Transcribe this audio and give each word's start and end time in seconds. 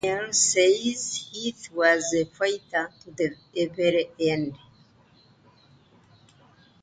Danielle 0.03 0.33
says 0.33 1.29
Heath 1.31 1.69
was 1.71 2.11
a 2.15 2.25
fighter 2.25 2.89
to 3.01 3.11
the 3.53 3.67
very 3.67 4.09
end. 4.19 4.57